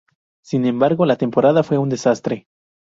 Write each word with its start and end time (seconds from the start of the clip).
Sin 0.43 0.65
embargo, 0.65 1.05
la 1.05 1.15
temporada 1.15 1.61
fue 1.61 1.77
un 1.77 1.89
desastre. 1.89 2.47